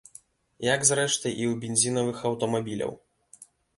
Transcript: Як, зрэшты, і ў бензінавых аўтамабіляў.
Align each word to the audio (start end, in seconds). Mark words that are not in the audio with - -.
Як, 0.67 0.81
зрэшты, 0.91 1.33
і 1.41 1.43
ў 1.51 1.53
бензінавых 1.65 2.17
аўтамабіляў. 2.31 2.91